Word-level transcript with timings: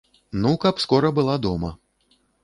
Ну, 0.43 0.53
каб 0.63 0.79
скора 0.83 1.11
была 1.19 1.35
дома. 1.43 1.71